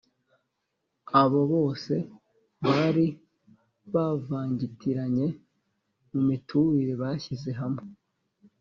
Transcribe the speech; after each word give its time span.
Abo 1.21 1.41
bose 1.53 1.93
bari 2.65 3.05
bavangitiranye 3.93 5.27
mu 6.11 6.21
miturire 6.27 6.93
bashyize 7.01 7.51
hamwe. 7.59 7.83